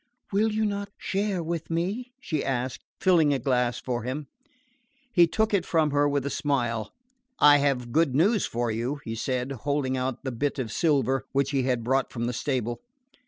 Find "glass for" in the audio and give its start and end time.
3.37-4.01